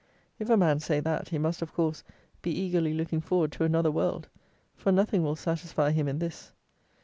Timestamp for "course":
1.75-2.03